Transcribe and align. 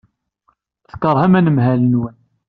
Tkeṛhem 0.91 1.37
anemhal-nwen. 1.39 2.17